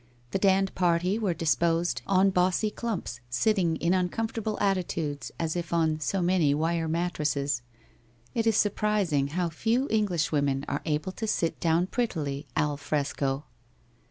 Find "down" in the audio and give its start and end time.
11.59-11.85